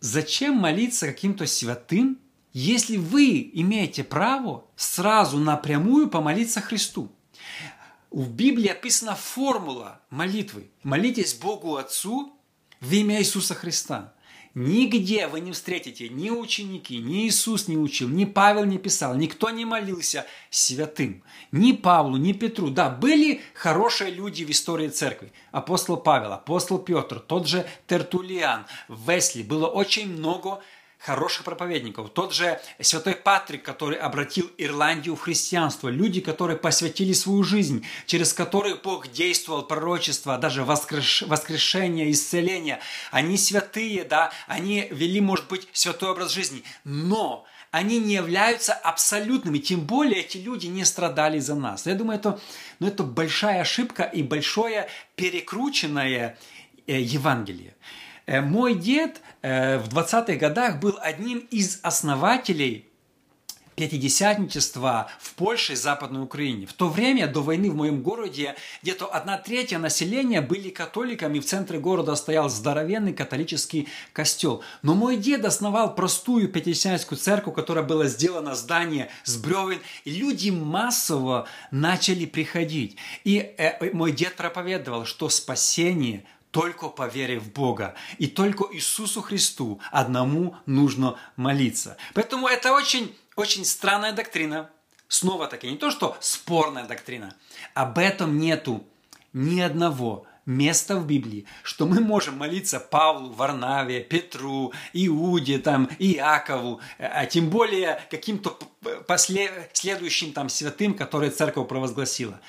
зачем 0.02 0.56
молиться 0.56 1.08
каким-то 1.08 1.48
святым, 1.48 2.20
если 2.52 2.98
вы 2.98 3.50
имеете 3.54 4.04
право 4.04 4.66
сразу 4.76 5.38
напрямую 5.38 6.10
помолиться 6.10 6.60
Христу. 6.60 7.10
В 8.10 8.30
Библии 8.30 8.68
описана 8.68 9.16
формула 9.16 10.02
молитвы. 10.10 10.70
Молитесь 10.84 11.34
Богу 11.34 11.78
Отцу 11.78 12.38
в 12.82 12.92
имя 12.92 13.20
Иисуса 13.22 13.56
Христа. 13.56 14.14
Нигде 14.54 15.28
вы 15.28 15.40
не 15.40 15.54
встретите 15.54 16.10
ни 16.10 16.30
ученики, 16.30 16.98
ни 16.98 17.26
Иисус 17.26 17.70
не 17.70 17.78
учил, 17.78 18.10
ни 18.10 18.26
Павел 18.26 18.66
не 18.66 18.78
писал, 18.78 19.16
никто 19.16 19.50
не 19.50 19.64
молился 19.64 20.26
святым. 20.50 21.24
Ни 21.54 21.72
Павлу, 21.72 22.18
ни 22.18 22.34
Петру. 22.34 22.70
Да, 22.70 22.90
были 22.90 23.42
хорошие 23.54 24.12
люди 24.12 24.44
в 24.44 24.50
истории 24.50 24.90
церкви. 24.90 25.32
Апостол 25.52 25.96
Павел, 25.96 26.34
апостол 26.34 26.80
Петр, 26.80 27.20
тот 27.20 27.48
же 27.48 27.66
Тертулиан, 27.88 28.66
Весли. 28.90 29.42
Было 29.42 29.68
очень 29.68 30.12
много 30.12 30.62
хороших 31.02 31.44
проповедников. 31.44 32.12
Тот 32.12 32.34
же 32.34 32.62
святой 32.80 33.16
Патрик, 33.16 33.64
который 33.64 33.98
обратил 33.98 34.52
Ирландию 34.58 35.16
в 35.16 35.22
христианство. 35.22 35.90
Люди, 35.90 36.22
которые 36.22 36.58
посвятили 36.58 37.14
свою 37.14 37.44
жизнь, 37.44 37.86
через 38.06 38.34
которых 38.34 38.82
Бог 38.84 39.12
действовал, 39.12 39.64
пророчество, 39.64 40.38
даже 40.38 40.64
воскреш... 40.64 41.24
воскрешение, 41.24 42.12
исцеление. 42.12 42.80
Они 43.10 43.38
святые, 43.38 44.04
да, 44.04 44.32
они 44.48 44.88
вели, 44.92 45.22
может 45.22 45.48
быть, 45.48 45.68
святой 45.74 46.12
образ 46.12 46.32
жизни. 46.32 46.64
Но 46.84 47.46
они 47.72 48.00
не 48.00 48.14
являются 48.14 48.74
абсолютными, 48.74 49.58
тем 49.58 49.82
более 49.82 50.22
эти 50.22 50.38
люди 50.38 50.68
не 50.68 50.86
страдали 50.86 51.40
за 51.40 51.56
нас. 51.56 51.88
Я 51.88 51.96
думаю, 51.96 52.20
это, 52.20 52.40
ну, 52.80 52.88
это 52.88 53.04
большая 53.04 53.62
ошибка 53.62 54.04
и 54.04 54.22
большое 54.22 54.88
перекрученное 55.16 56.38
э, 56.86 57.00
Евангелие. 57.00 57.76
Э, 58.32 58.40
мой 58.40 58.76
дед 58.76 59.20
э, 59.42 59.78
в 59.78 59.90
20-х 59.90 60.36
годах 60.36 60.80
был 60.80 60.98
одним 61.02 61.40
из 61.52 61.82
основателей 61.84 62.88
пятидесятничества 63.76 65.10
в 65.20 65.34
Польше 65.34 65.74
и 65.74 65.76
Западной 65.76 66.24
Украине. 66.24 66.66
В 66.66 66.72
то 66.72 66.88
время, 66.88 67.28
до 67.28 67.42
войны 67.42 67.70
в 67.70 67.76
моем 67.76 68.02
городе, 68.02 68.56
где-то 68.84 69.08
одна 69.08 69.38
третья 69.38 69.80
населения 69.80 70.40
были 70.40 70.70
католиками, 70.70 71.40
в 71.40 71.46
центре 71.46 71.78
города 71.78 72.16
стоял 72.16 72.48
здоровенный 72.48 73.12
католический 73.12 73.90
костел. 74.14 74.64
Но 74.82 74.94
мой 74.94 75.18
дед 75.18 75.44
основал 75.44 75.94
простую 75.94 76.48
пятидесятническую 76.48 77.20
церковь, 77.20 77.56
которая 77.56 77.84
была 77.84 78.06
сделана 78.06 78.56
здание 78.56 79.10
с 79.26 79.36
бревен, 79.36 79.80
и 80.06 80.12
люди 80.12 80.52
массово 80.52 81.50
начали 81.70 82.26
приходить. 82.26 82.96
И 83.26 83.40
э, 83.58 83.92
мой 83.92 84.14
дед 84.14 84.38
проповедовал, 84.38 85.04
что 85.04 85.28
спасение– 85.28 86.24
только 86.52 86.90
по 86.90 87.08
вере 87.08 87.40
в 87.40 87.52
Бога. 87.52 87.96
И 88.18 88.28
только 88.28 88.66
Иисусу 88.72 89.22
Христу 89.22 89.82
одному 89.92 90.56
нужно 90.66 91.18
молиться. 91.36 91.98
Поэтому 92.14 92.48
это 92.48 92.74
очень, 92.74 93.16
очень 93.36 93.66
странная 93.66 94.14
доктрина. 94.14 94.70
Снова 95.08 95.48
таки, 95.48 95.70
не 95.70 95.78
то, 95.78 95.92
что 95.92 96.16
спорная 96.20 96.86
доктрина. 96.86 97.36
Об 97.74 97.98
этом 97.98 98.38
нету 98.38 98.86
ни 99.34 99.60
одного 99.60 100.26
места 100.46 100.98
в 100.98 101.06
Библии, 101.06 101.46
что 101.64 101.86
мы 101.86 102.00
можем 102.00 102.38
молиться 102.38 102.80
Павлу, 102.80 103.32
Варнаве, 103.32 104.02
Петру, 104.02 104.74
Иуде, 104.94 105.60
там, 105.60 105.90
Иакову, 106.00 106.82
а 106.98 107.26
тем 107.26 107.50
более 107.50 108.02
каким-то 108.10 108.58
после, 109.08 109.70
следующим 109.74 110.34
там 110.34 110.50
святым, 110.50 110.94
которые 110.96 111.32
церковь 111.32 111.68
провозгласила. 111.68 112.40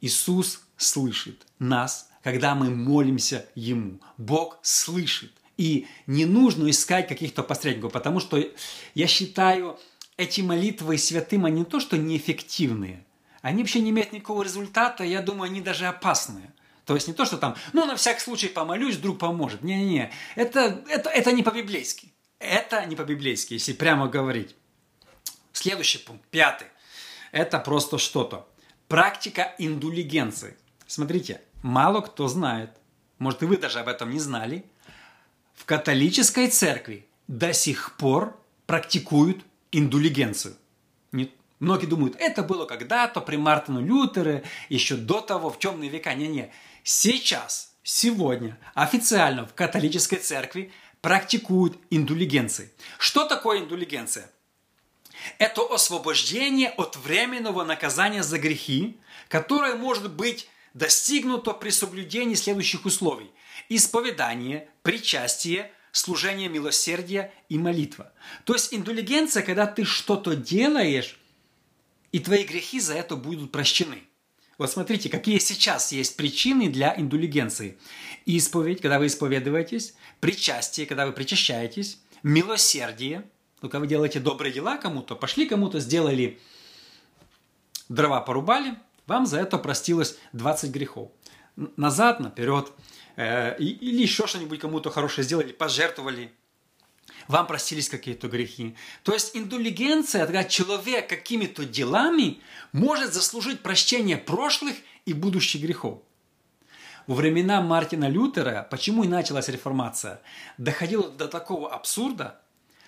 Иисус 0.00 0.60
слышит 0.76 1.46
нас, 1.58 2.05
когда 2.26 2.56
мы 2.56 2.70
молимся 2.70 3.46
Ему. 3.54 4.00
Бог 4.18 4.58
слышит. 4.62 5.30
И 5.56 5.86
не 6.08 6.24
нужно 6.26 6.68
искать 6.68 7.06
каких-то 7.06 7.44
посредников, 7.44 7.92
потому 7.92 8.18
что 8.18 8.42
я 8.94 9.06
считаю, 9.06 9.78
эти 10.16 10.40
молитвы 10.40 10.98
святым, 10.98 11.44
они 11.44 11.60
не 11.60 11.64
то, 11.64 11.78
что 11.78 11.96
неэффективные, 11.96 13.06
они 13.42 13.62
вообще 13.62 13.78
не 13.78 13.90
имеют 13.90 14.12
никакого 14.12 14.42
результата, 14.42 15.04
я 15.04 15.22
думаю, 15.22 15.50
они 15.50 15.60
даже 15.60 15.86
опасные. 15.86 16.52
То 16.84 16.96
есть 16.96 17.06
не 17.06 17.14
то, 17.14 17.24
что 17.26 17.36
там, 17.36 17.54
ну, 17.72 17.86
на 17.86 17.94
всякий 17.94 18.22
случай 18.22 18.48
помолюсь, 18.48 18.96
вдруг 18.96 19.20
поможет. 19.20 19.62
Не-не-не, 19.62 20.10
это, 20.34 20.82
это, 20.88 21.10
это 21.10 21.30
не 21.30 21.44
по-библейски. 21.44 22.12
Это 22.40 22.84
не 22.86 22.96
по-библейски, 22.96 23.52
если 23.52 23.72
прямо 23.72 24.08
говорить. 24.08 24.56
Следующий 25.52 25.98
пункт, 25.98 26.26
пятый. 26.32 26.66
Это 27.30 27.60
просто 27.60 27.98
что-то. 27.98 28.48
Практика 28.88 29.54
индулигенции. 29.58 30.56
Смотрите, 30.88 31.40
мало 31.66 32.00
кто 32.00 32.28
знает, 32.28 32.70
может 33.18 33.42
и 33.42 33.46
вы 33.46 33.56
даже 33.56 33.80
об 33.80 33.88
этом 33.88 34.10
не 34.10 34.20
знали, 34.20 34.64
в 35.54 35.64
католической 35.64 36.48
церкви 36.48 37.06
до 37.26 37.52
сих 37.52 37.96
пор 37.96 38.40
практикуют 38.66 39.44
индулигенцию. 39.72 40.56
Не, 41.10 41.32
многие 41.58 41.86
думают, 41.86 42.14
это 42.18 42.42
было 42.42 42.66
когда-то 42.66 43.20
при 43.20 43.36
Мартину 43.36 43.84
Лютере, 43.84 44.44
еще 44.68 44.94
до 44.96 45.20
того, 45.20 45.50
в 45.50 45.58
темные 45.58 45.90
века. 45.90 46.14
Не-не. 46.14 46.52
Сейчас, 46.84 47.74
сегодня 47.82 48.56
официально 48.74 49.44
в 49.44 49.54
католической 49.54 50.16
церкви 50.16 50.72
практикуют 51.00 51.78
индулигенции. 51.90 52.70
Что 52.96 53.26
такое 53.26 53.58
индулигенция? 53.58 54.30
Это 55.38 55.62
освобождение 55.74 56.70
от 56.70 56.96
временного 56.96 57.64
наказания 57.64 58.22
за 58.22 58.38
грехи, 58.38 59.00
которое 59.28 59.74
может 59.74 60.12
быть 60.12 60.48
достигнуто 60.76 61.52
при 61.52 61.70
соблюдении 61.70 62.34
следующих 62.34 62.84
условий. 62.84 63.30
Исповедание, 63.70 64.68
причастие, 64.82 65.72
служение 65.90 66.50
милосердия 66.50 67.32
и 67.48 67.56
молитва. 67.56 68.12
То 68.44 68.52
есть 68.52 68.74
индулигенция, 68.74 69.42
когда 69.42 69.66
ты 69.66 69.84
что-то 69.84 70.36
делаешь, 70.36 71.18
и 72.12 72.20
твои 72.20 72.44
грехи 72.44 72.78
за 72.78 72.94
это 72.94 73.16
будут 73.16 73.52
прощены. 73.52 74.02
Вот 74.58 74.70
смотрите, 74.70 75.08
какие 75.08 75.38
сейчас 75.38 75.92
есть 75.92 76.16
причины 76.16 76.68
для 76.68 76.94
индулигенции. 76.94 77.78
Исповедь, 78.26 78.82
когда 78.82 78.98
вы 78.98 79.06
исповедуетесь, 79.06 79.94
причастие, 80.20 80.86
когда 80.86 81.06
вы 81.06 81.12
причащаетесь, 81.12 82.00
милосердие, 82.22 83.24
когда 83.62 83.78
вы 83.80 83.86
делаете 83.86 84.20
добрые 84.20 84.52
дела 84.52 84.76
кому-то, 84.76 85.14
пошли 85.14 85.46
кому-то, 85.46 85.80
сделали 85.80 86.38
дрова 87.88 88.20
порубали, 88.20 88.76
вам 89.06 89.26
за 89.26 89.38
это 89.38 89.58
простилось 89.58 90.18
20 90.32 90.70
грехов. 90.70 91.10
Назад, 91.76 92.20
наперед, 92.20 92.70
э, 93.16 93.56
или 93.58 94.02
еще 94.02 94.26
что-нибудь 94.26 94.60
кому-то 94.60 94.90
хорошее 94.90 95.24
сделали, 95.24 95.52
пожертвовали, 95.52 96.32
вам 97.28 97.46
простились 97.46 97.88
какие-то 97.88 98.28
грехи. 98.28 98.76
То 99.02 99.12
есть 99.12 99.36
индулигенция, 99.36 100.24
когда 100.26 100.44
человек 100.44 101.08
какими-то 101.08 101.64
делами 101.64 102.40
может 102.72 103.14
заслужить 103.14 103.62
прощение 103.62 104.16
прошлых 104.16 104.76
и 105.06 105.12
будущих 105.12 105.62
грехов. 105.62 106.02
Во 107.06 107.14
времена 107.14 107.60
Мартина 107.60 108.08
Лютера, 108.08 108.66
почему 108.70 109.04
и 109.04 109.08
началась 109.08 109.48
реформация, 109.48 110.20
доходило 110.58 111.08
до 111.08 111.28
такого 111.28 111.72
абсурда, 111.72 112.40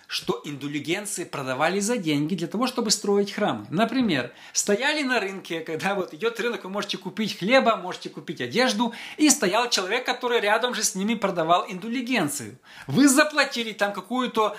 что 0.08 0.40
индулигенции 0.44 1.24
продавали 1.24 1.80
за 1.80 1.98
деньги 1.98 2.34
для 2.34 2.48
того, 2.48 2.66
чтобы 2.66 2.90
строить 2.90 3.30
храмы. 3.30 3.66
Например, 3.68 4.32
стояли 4.54 5.02
на 5.02 5.20
рынке, 5.20 5.60
когда 5.60 5.94
вот 5.94 6.14
идет 6.14 6.40
рынок, 6.40 6.64
вы 6.64 6.70
можете 6.70 6.96
купить 6.96 7.38
хлеба, 7.38 7.76
можете 7.76 8.08
купить 8.08 8.40
одежду, 8.40 8.94
и 9.18 9.28
стоял 9.28 9.68
человек, 9.68 10.06
который 10.06 10.40
рядом 10.40 10.74
же 10.74 10.82
с 10.82 10.94
ними 10.94 11.14
продавал 11.14 11.66
индулигенцию. 11.68 12.58
Вы 12.86 13.06
заплатили 13.06 13.72
там 13.72 13.92
какую-то 13.92 14.56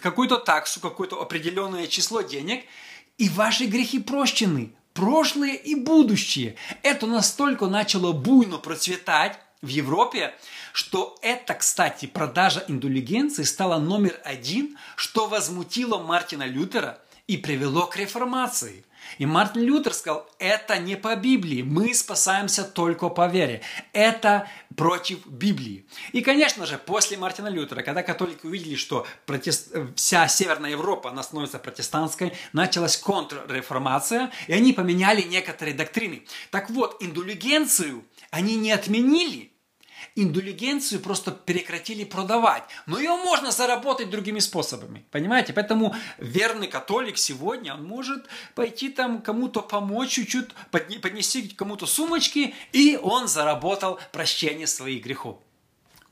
какую 0.00 0.28
таксу, 0.28 0.80
какое-то 0.80 1.20
определенное 1.20 1.88
число 1.88 2.22
денег, 2.22 2.64
и 3.18 3.28
ваши 3.28 3.66
грехи 3.66 3.98
прощены, 3.98 4.76
прошлые 4.92 5.56
и 5.56 5.74
будущие. 5.74 6.54
Это 6.82 7.08
настолько 7.08 7.66
начало 7.66 8.12
буйно 8.12 8.58
процветать 8.58 9.38
в 9.60 9.68
Европе, 9.68 10.34
что 10.74 11.16
это, 11.22 11.54
кстати, 11.54 12.06
продажа 12.06 12.64
индулигенции 12.66 13.44
стала 13.44 13.78
номер 13.78 14.20
один, 14.24 14.76
что 14.96 15.28
возмутило 15.28 15.98
Мартина 15.98 16.42
Лютера 16.46 16.98
и 17.28 17.36
привело 17.36 17.86
к 17.86 17.96
реформации– 17.96 18.84
и 19.18 19.26
Мартин 19.26 19.62
Лютер 19.62 19.92
сказал, 19.92 20.28
это 20.38 20.78
не 20.78 20.96
по 20.96 21.14
Библии, 21.14 21.62
мы 21.62 21.94
спасаемся 21.94 22.64
только 22.64 23.08
по 23.08 23.28
вере. 23.28 23.62
Это 23.92 24.48
против 24.76 25.26
Библии. 25.26 25.86
И, 26.12 26.20
конечно 26.20 26.66
же, 26.66 26.78
после 26.78 27.16
Мартина 27.16 27.48
Лютера, 27.48 27.82
когда 27.82 28.02
католики 28.02 28.46
увидели, 28.46 28.74
что 28.74 29.06
протест... 29.26 29.72
вся 29.94 30.26
Северная 30.26 30.70
Европа, 30.70 31.10
она 31.10 31.22
становится 31.22 31.58
протестантской, 31.58 32.32
началась 32.52 32.96
контрреформация, 32.96 34.32
и 34.46 34.52
они 34.52 34.72
поменяли 34.72 35.22
некоторые 35.22 35.74
доктрины. 35.74 36.24
Так 36.50 36.70
вот, 36.70 36.96
индулигенцию 37.00 38.04
они 38.30 38.56
не 38.56 38.72
отменили– 38.72 39.50
индулигенцию 40.14 41.00
просто 41.00 41.30
прекратили 41.30 42.04
продавать. 42.04 42.64
Но 42.86 42.98
ее 42.98 43.16
можно 43.16 43.50
заработать 43.50 44.10
другими 44.10 44.38
способами. 44.38 45.04
Понимаете? 45.10 45.52
Поэтому 45.52 45.94
верный 46.18 46.68
католик 46.68 47.18
сегодня, 47.18 47.74
он 47.74 47.84
может 47.84 48.26
пойти 48.54 48.88
там 48.88 49.22
кому-то 49.22 49.62
помочь 49.62 50.10
чуть-чуть, 50.10 50.48
поднести 50.70 51.48
кому-то 51.48 51.86
сумочки, 51.86 52.54
и 52.72 52.98
он 53.02 53.28
заработал 53.28 53.98
прощение 54.12 54.66
своих 54.66 55.04
грехов. 55.04 55.38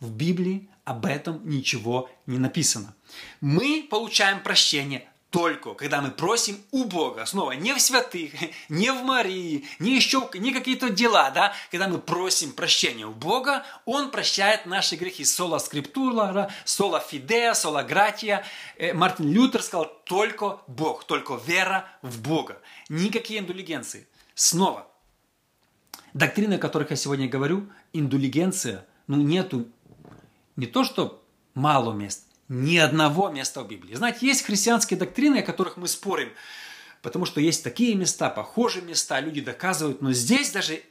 В 0.01 0.11
Библии 0.11 0.69
об 0.85 1.07
этом 1.07 1.49
ничего 1.49 2.11
не 2.27 2.39
написано. 2.39 2.95
Мы 3.41 3.87
получаем 3.89 4.43
прощение 4.43 5.09
только 5.33 5.73
когда 5.73 6.03
мы 6.03 6.11
просим 6.11 6.59
у 6.73 6.85
Бога, 6.85 7.25
снова 7.25 7.53
не 7.53 7.73
в 7.73 7.81
святых, 7.81 8.33
не 8.69 8.93
в 8.93 9.03
Марии, 9.03 9.65
не 9.79 9.97
еще 9.97 10.29
не 10.35 10.53
какие-то 10.53 10.91
дела, 10.91 11.31
да, 11.31 11.55
когда 11.71 11.89
мы 11.89 11.99
просим 11.99 12.53
прощения 12.53 13.07
у 13.07 13.13
Бога, 13.13 13.65
Он 13.87 14.11
прощает 14.11 14.67
наши 14.67 14.95
грехи. 14.95 15.25
Сола 15.25 15.59
скриптура, 15.59 16.51
сола 16.65 17.01
фидея, 17.01 17.55
сола 17.55 17.83
гратия. 17.83 18.45
Мартин 18.93 19.33
Лютер 19.33 19.63
сказал, 19.63 19.91
только 20.05 20.61
Бог, 20.67 21.05
только 21.05 21.41
вера 21.47 21.87
в 22.03 22.21
Бога. 22.21 22.61
Никакие 22.91 23.41
индулигенции. 23.41 24.07
Снова, 24.35 24.87
доктрины, 26.13 26.55
о 26.55 26.59
которых 26.59 26.91
я 26.91 26.97
сегодня 26.97 27.27
говорю, 27.27 27.69
индулигенция, 27.95 28.87
ну 29.07 29.17
нету 29.17 29.67
не 30.57 30.67
то, 30.67 30.85
что 30.85 31.23
мало 31.55 31.95
мест, 31.95 32.27
ни 32.49 32.77
одного 32.77 33.29
места 33.31 33.63
в 33.63 33.69
Библии. 33.69 33.95
Знаете, 33.95 34.27
есть 34.27 34.45
христианские 34.45 34.99
доктрины, 34.99 35.39
о 35.39 35.43
которых 35.43 35.77
мы 35.77 35.89
спорим, 35.89 36.31
потому 37.01 37.25
что 37.25 37.41
есть 37.41 37.65
такие 37.65 37.95
места, 37.95 38.31
похожие 38.31 38.85
места, 38.85 39.21
люди 39.21 39.41
доказывают, 39.41 40.03
но 40.03 40.13
здесь 40.13 40.51
даже 40.51 40.83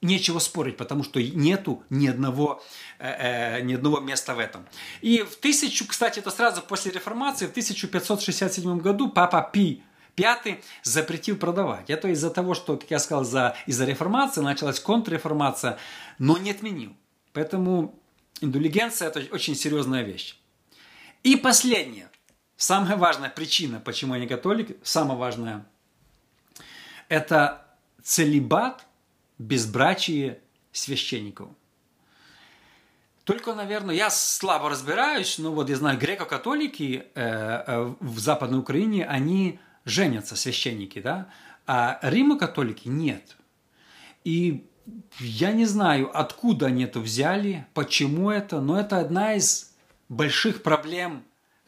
нечего 0.00 0.38
спорить, 0.38 0.76
потому 0.76 1.02
что 1.02 1.20
нету 1.20 1.82
ни 1.90 2.06
одного, 2.06 2.62
э, 2.98 3.58
э, 3.58 3.60
ни 3.62 3.74
одного 3.74 4.00
места 4.00 4.34
в 4.34 4.38
этом. 4.38 4.66
И 5.00 5.22
в 5.22 5.36
тысячу, 5.36 5.86
кстати, 5.86 6.18
это 6.18 6.30
сразу 6.30 6.62
после 6.62 6.92
реформации, 6.92 7.46
в 7.46 7.50
1567 7.50 8.78
году 8.78 9.08
папа 9.08 9.42
Пи 9.52 9.82
Пятый 10.14 10.62
запретил 10.84 11.36
продавать. 11.36 11.90
Это 11.90 12.08
из-за 12.08 12.30
того, 12.30 12.54
что, 12.54 12.76
как 12.76 12.88
я 12.90 13.00
сказал, 13.00 13.24
за, 13.24 13.56
из-за 13.66 13.84
реформации 13.84 14.42
началась 14.42 14.78
контрреформация, 14.78 15.76
но 16.18 16.38
не 16.38 16.52
отменил. 16.52 16.94
Поэтому 17.32 17.98
индулигенция– 18.40 19.08
это 19.14 19.22
очень 19.34 19.56
серьезная 19.56 20.02
вещь. 20.02 20.36
И 21.24 21.36
последнее. 21.36 22.10
Самая 22.56 22.96
важная 22.96 23.30
причина, 23.30 23.80
почему 23.80 24.14
я 24.14 24.20
не 24.20 24.28
католик, 24.28 24.76
самая 24.84 25.16
важная, 25.18 25.66
это 27.08 27.66
целебат, 28.02 28.86
безбрачие 29.38 30.40
священников. 30.70 31.48
Только, 33.24 33.54
наверное, 33.54 33.94
я 33.94 34.10
слабо 34.10 34.68
разбираюсь, 34.68 35.38
но 35.38 35.50
вот 35.50 35.70
я 35.70 35.76
знаю, 35.76 35.98
греко-католики 35.98 37.06
э, 37.14 37.64
э, 37.66 37.94
в 38.00 38.18
Западной 38.18 38.58
Украине, 38.58 39.06
они 39.06 39.58
женятся, 39.86 40.36
священники, 40.36 41.00
да, 41.00 41.28
а 41.66 41.98
римо-католики 42.02 42.88
нет. 42.88 43.36
И 44.24 44.66
я 45.18 45.52
не 45.52 45.64
знаю, 45.64 46.10
откуда 46.16 46.66
они 46.66 46.84
это 46.84 47.00
взяли, 47.00 47.66
почему 47.72 48.30
это, 48.30 48.60
но 48.60 48.78
это 48.78 48.98
одна 48.98 49.34
из 49.34 49.73
больших 50.14 50.62
проблем 50.62 51.24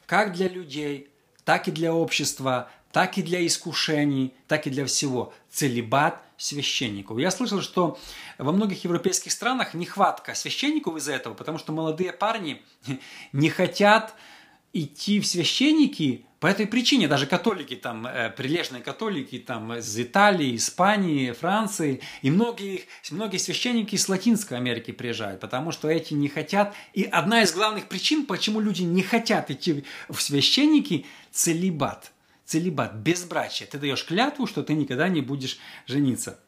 как 0.07 0.33
для 0.33 0.49
людей, 0.49 1.11
так 1.45 1.69
и 1.69 1.73
для 1.73 1.93
общества, 1.93 2.71
так 2.93 3.19
и 3.19 3.23
для 3.23 3.47
искушений, 3.47 4.33
так 4.49 4.67
и 4.67 4.71
для 4.71 4.87
всего. 4.87 5.33
Целебат 5.51 6.23
священников. 6.37 7.19
Я 7.19 7.31
слышал, 7.31 7.61
что 7.61 7.99
во 8.39 8.53
многих 8.53 8.85
европейских 8.85 9.33
странах 9.33 9.75
нехватка 9.75 10.35
священников 10.35 10.97
из-за 10.97 11.13
этого, 11.13 11.35
потому 11.35 11.59
что 11.59 11.73
молодые 11.73 12.13
парни 12.13 12.63
не 13.33 13.51
хотят 13.51 14.15
идти 14.79 15.21
в 15.21 15.27
священники 15.27 16.27
по 16.39 16.49
этой 16.49 16.67
причине 16.67 17.09
даже 17.09 17.27
католики, 17.27 17.75
там, 17.77 18.07
э, 18.07 18.31
прилежные 18.31 18.83
католики 18.83 19.39
там, 19.39 19.73
из 19.75 19.99
Италии, 19.99 20.55
Испании, 20.55 21.33
Франции, 21.33 22.03
и 22.21 22.31
многие, 22.31 22.85
многие 23.11 23.39
священники 23.39 23.95
из 23.95 24.09
Латинской 24.09 24.59
Америки 24.59 24.91
приезжают, 24.91 25.41
потому 25.41 25.73
что 25.73 25.89
эти 25.89 26.13
не 26.13 26.29
хотят. 26.29 26.75
И 26.93 27.05
одна 27.05 27.43
из 27.43 27.53
главных 27.55 27.89
причин, 27.89 28.27
почему 28.27 28.61
люди 28.61 28.83
не 28.83 29.03
хотят 29.03 29.51
идти 29.51 29.85
в 30.09 30.21
священники– 30.21 31.07
целибат. 31.33 32.13
Целибат, 32.45 32.95
безбрачие. 32.95 33.67
Ты 33.67 33.79
даешь 33.79 34.05
клятву, 34.05 34.47
что 34.47 34.63
ты 34.63 34.75
никогда 34.75 35.09
не 35.09 35.21
будешь 35.21 35.59
жениться. 35.87 36.39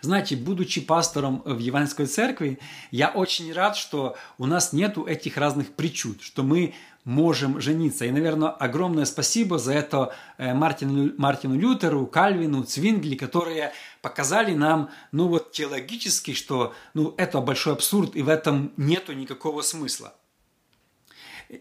Знаете, 0.00 0.36
будучи 0.36 0.80
пастором 0.80 1.42
в 1.44 1.58
Евангельской 1.58 2.06
церкви, 2.06 2.58
я 2.90 3.08
очень 3.08 3.52
рад, 3.52 3.76
что 3.76 4.16
у 4.38 4.46
нас 4.46 4.72
нету 4.72 5.04
этих 5.04 5.36
разных 5.36 5.74
причуд, 5.74 6.22
что 6.22 6.42
мы 6.42 6.74
можем 7.08 7.58
жениться. 7.58 8.04
И, 8.04 8.10
наверное, 8.10 8.50
огромное 8.50 9.06
спасибо 9.06 9.58
за 9.58 9.72
это 9.72 10.14
э, 10.36 10.52
Мартину, 10.52 11.14
Мартину 11.16 11.58
Лютеру, 11.58 12.06
Кальвину, 12.06 12.64
Цвингли, 12.64 13.16
которые 13.16 13.72
показали 14.02 14.54
нам, 14.54 14.90
ну 15.10 15.28
вот 15.28 15.52
теологически, 15.52 16.34
что 16.34 16.74
ну, 16.92 17.14
это 17.16 17.40
большой 17.40 17.72
абсурд, 17.72 18.14
и 18.14 18.20
в 18.20 18.28
этом 18.28 18.74
нету 18.76 19.14
никакого 19.14 19.62
смысла. 19.62 20.14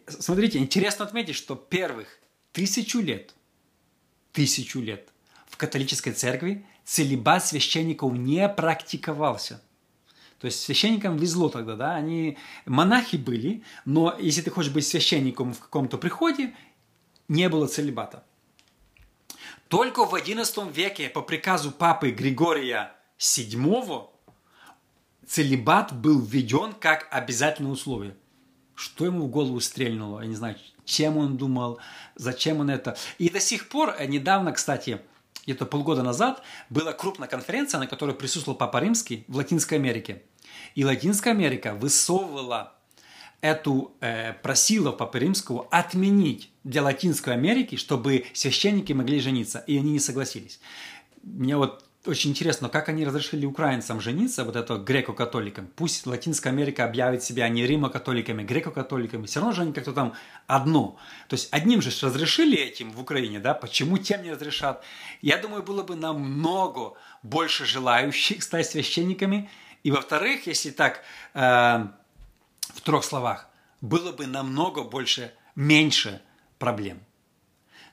Смотрите, 0.07 0.60
интересно 0.60 1.05
отметить, 1.05 1.36
что 1.36 1.55
первых 1.55 2.19
тысячу 2.51 2.99
лет, 2.99 3.33
тысячу 4.33 4.81
лет 4.81 5.07
в 5.45 5.55
католической 5.55 6.12
церкви 6.12 6.65
целебат 6.83 7.45
священников 7.45 8.12
не 8.12 8.49
практиковался– 8.49 9.62
то 10.39 10.45
есть 10.45 10.62
священникам 10.62 11.17
везло 11.17 11.50
тогда, 11.50 11.76
да, 11.76 11.95
они 11.95 12.38
монахи 12.65 13.15
были, 13.15 13.63
но 13.86 14.15
если 14.19 14.41
ты 14.41 14.52
хочешь 14.52 14.71
быть 14.71 14.86
священником 14.86 15.54
в 15.54 15.60
каком-то 15.60 15.97
приходе, 15.97 16.54
не 17.28 17.50
было 17.50 17.67
целебата. 17.67 18.23
Только 19.67 20.06
в 20.06 20.13
XI 20.13 20.71
веке 20.71 21.10
по 21.10 21.21
приказу 21.21 21.71
папы 21.71 22.12
Григория 22.12 22.93
VII 23.19 24.10
целебат 25.26 25.93
был 25.93 26.21
введен 26.21 26.73
как 26.73 27.08
обязательное 27.12 27.71
условие. 27.71 28.15
Что 28.76 29.06
ему 29.06 29.26
в 29.26 29.32
голову 29.32 29.60
стрельнуло, 29.60 30.21
я 30.21 30.28
не 30.28 30.36
знаю, 30.36 30.56
чем 30.86 31.17
он 31.17 31.36
думал, 31.36 31.80
зачем 32.15 32.60
он 32.60 32.69
это. 32.69 32.95
И 33.17 33.30
до 33.30 33.39
сих 33.39 33.69
пор, 33.69 33.95
э, 33.97 34.06
недавно, 34.06 34.52
кстати, 34.52 35.02
где-то 35.47 35.65
полгода 35.65 36.03
назад 36.03 36.43
была 36.69 36.91
крупная 36.91 37.29
конференция, 37.29 37.79
на 37.79 37.88
которой 37.88 38.13
присутствовал 38.13 38.57
Папа 38.57 38.79
Римский 38.79 39.23
в 39.29 39.38
Латинской 39.38 39.77
Америке. 39.77 40.21
И 40.75 40.83
Латинская 40.83 41.31
Америка 41.31 41.73
высовывала 41.73 42.73
эту, 43.39 43.93
э, 44.01 44.33
просила 44.33 44.91
Папы 44.91 45.19
Римского 45.19 45.65
отменить 45.71 46.51
для 46.65 46.83
Латинской 46.83 47.33
Америки, 47.33 47.77
чтобы 47.77 48.25
священники 48.33 48.91
могли 48.91 49.21
жениться. 49.21 49.63
И 49.67 49.77
они 49.77 49.93
не 49.93 49.99
согласились. 49.99 50.60
Мне 51.23 51.55
вот 51.55 51.87
очень 52.08 52.32
интересно, 52.32 52.70
как 52.70 52.89
они 52.89 53.06
разрешили 53.06 53.46
украинцам 53.46 54.02
жениться, 54.02 54.43
вот 54.43 54.56
это 54.56 54.78
греко-католикам. 54.78 55.67
Пусть 55.76 56.06
Латинская 56.06 56.50
Америка 56.50 56.86
объявит 56.86 57.24
себя 57.24 57.50
не 57.50 57.65
римо-католиками, 57.65 58.43
греко-католиками, 58.43 59.26
все 59.26 59.39
равно 59.39 59.54
же 59.54 59.62
они 59.63 59.74
как-то 59.74 59.93
там 59.93 60.13
одно. 60.48 60.98
То 61.28 61.36
есть 61.36 61.50
одним 61.52 61.82
же 61.82 61.89
разрешили 62.06 62.58
этим 62.58 62.91
в 62.91 63.00
Украине, 63.00 63.39
да, 63.39 63.54
почему 63.54 63.98
тем 63.98 64.24
не 64.24 64.32
разрешат? 64.32 64.84
Я 65.22 65.38
думаю, 65.38 65.63
было 65.63 65.84
бы 65.84 65.96
намного 65.96 66.93
больше 67.24 67.65
желающих 67.65 68.43
стать 68.43 68.67
священниками. 68.67 69.50
И 69.84 69.91
во-вторых, 69.91 70.48
если 70.48 70.72
так, 70.72 71.04
э, 71.34 71.88
в 72.74 72.82
трех 72.82 73.04
словах, 73.04 73.48
было 73.82 74.12
бы 74.12 74.28
намного 74.28 74.84
больше, 74.84 75.34
меньше 75.56 76.22
проблем. 76.60 77.00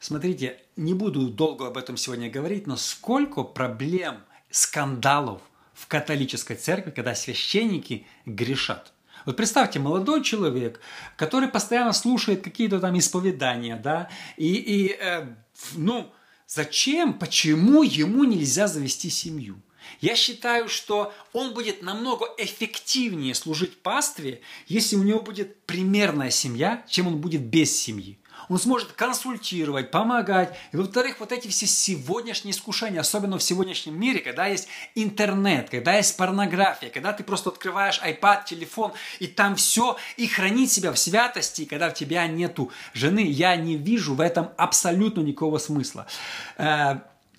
Смотрите, 0.04 0.58
не 0.76 0.92
буду 0.92 1.30
долго 1.30 1.66
об 1.66 1.78
этом 1.78 1.96
сегодня 1.96 2.28
говорить, 2.28 2.66
но 2.66 2.76
сколько 2.76 3.42
проблем, 3.42 4.16
скандалов 4.50 5.40
в 5.72 5.86
католической 5.86 6.56
церкви, 6.56 6.90
когда 6.90 7.14
священники 7.14 8.06
грешат. 8.26 8.92
Вот 9.24 9.38
представьте, 9.38 9.78
молодой 9.78 10.22
человек, 10.22 10.78
который 11.16 11.48
постоянно 11.48 11.94
слушает 11.94 12.42
какие-то 12.42 12.80
там 12.80 12.98
исповедания, 12.98 13.80
да, 13.82 14.10
и, 14.36 14.52
и 14.56 14.94
э, 15.00 15.26
ну, 15.72 16.12
зачем, 16.46 17.18
почему 17.18 17.82
ему 17.82 18.24
нельзя 18.24 18.68
завести 18.68 19.08
семью? 19.08 19.56
Я 20.02 20.16
считаю, 20.16 20.68
что 20.68 21.14
он 21.32 21.54
будет 21.54 21.82
намного 21.82 22.26
эффективнее 22.36 23.34
служить 23.34 23.80
пастве, 23.80 24.42
если 24.66 24.96
у 24.96 25.02
него 25.02 25.20
будет 25.20 25.62
примерная 25.62 26.28
семья, 26.28 26.84
чем 26.90 27.06
он 27.06 27.22
будет 27.22 27.40
без 27.40 27.74
семьи. 27.74 28.18
Он 28.48 28.58
сможет 28.58 28.92
консультировать, 28.92 29.90
помогать. 29.90 30.56
И, 30.72 30.76
во-вторых, 30.76 31.20
вот 31.20 31.32
эти 31.32 31.48
все 31.48 31.66
сегодняшние 31.66 32.52
искушения, 32.52 33.00
особенно 33.00 33.38
в 33.38 33.42
сегодняшнем 33.42 33.98
мире, 33.98 34.20
когда 34.20 34.46
есть 34.46 34.68
интернет, 34.94 35.70
когда 35.70 35.94
есть 35.94 36.16
порнография, 36.16 36.90
когда 36.90 37.12
ты 37.12 37.24
просто 37.24 37.50
открываешь 37.50 38.00
iPad, 38.00 38.44
телефон, 38.46 38.92
и 39.18 39.26
там 39.26 39.56
все, 39.56 39.96
и 40.16 40.26
хранить 40.26 40.72
себя 40.72 40.92
в 40.92 40.98
святости, 40.98 41.64
когда 41.64 41.88
у 41.88 41.92
тебя 41.92 42.26
нету 42.26 42.70
жены, 42.92 43.20
я 43.20 43.56
не 43.56 43.76
вижу 43.76 44.14
в 44.14 44.20
этом 44.20 44.50
абсолютно 44.56 45.20
никакого 45.20 45.58
смысла. 45.58 46.06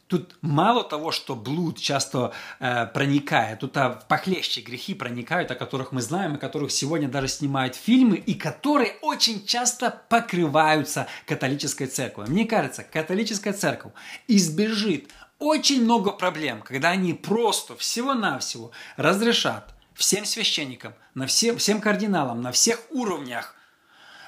Тут 0.07 0.37
мало 0.41 0.83
того, 0.83 1.11
что 1.11 1.35
блуд 1.35 1.79
часто 1.79 2.31
э, 2.59 2.85
проникает, 2.85 3.61
тут 3.61 3.75
а, 3.77 3.89
похлеще 4.07 4.61
грехи 4.61 4.93
проникают, 4.93 5.49
о 5.49 5.55
которых 5.55 5.91
мы 5.91 6.01
знаем, 6.01 6.35
о 6.35 6.37
которых 6.37 6.71
сегодня 6.71 7.07
даже 7.07 7.27
снимают 7.27 7.75
фильмы, 7.75 8.17
и 8.17 8.35
которые 8.35 8.97
очень 9.01 9.43
часто 9.47 10.03
покрываются 10.09 11.07
католической 11.25 11.87
церковью. 11.87 12.31
Мне 12.31 12.45
кажется, 12.45 12.83
католическая 12.83 13.53
церковь 13.53 13.93
избежит 14.27 15.09
очень 15.39 15.83
много 15.83 16.11
проблем, 16.11 16.61
когда 16.61 16.89
они 16.89 17.13
просто 17.13 17.75
всего-навсего 17.75 18.71
разрешат 18.97 19.73
всем 19.95 20.25
священникам, 20.25 20.93
на 21.15 21.25
всем, 21.25 21.57
всем 21.57 21.81
кардиналам, 21.81 22.41
на 22.41 22.51
всех 22.51 22.79
уровнях 22.91 23.55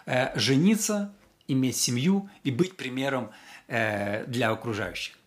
э, 0.08 0.38
жениться, 0.40 1.14
иметь 1.48 1.78
семью 1.78 2.30
и 2.44 2.50
быть 2.50 2.76
примером 2.78 3.32
э, 3.68 4.26
для 4.26 4.50
окружающих. 4.50 5.18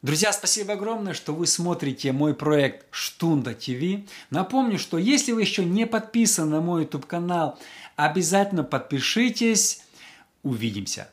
Друзья, 0.00 0.32
спасибо 0.32 0.74
огромное, 0.74 1.12
что 1.12 1.34
вы 1.34 1.48
смотрите 1.48 2.12
мой 2.12 2.32
проект 2.32 2.86
Штунда 2.92 3.52
ТВ. 3.52 4.08
Напомню, 4.30 4.78
что 4.78 4.96
если 4.96 5.32
вы 5.32 5.40
еще 5.40 5.64
не 5.64 5.88
подписаны 5.88 6.52
на 6.52 6.60
мой 6.60 6.82
YouTube 6.82 7.06
канал, 7.06 7.58
обязательно 7.96 8.62
подпишитесь. 8.62 9.82
Увидимся. 10.44 11.08